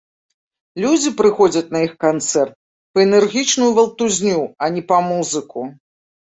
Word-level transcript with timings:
Людзі 0.85 1.09
прыходзяць 1.19 1.71
на 1.75 1.79
іх 1.89 1.93
канцэрт 2.05 2.57
па 2.95 3.05
энергічную 3.07 3.71
валтузню, 3.79 4.41
а 4.65 4.75
не 4.77 4.81
па 4.91 4.97
музыку. 5.13 5.61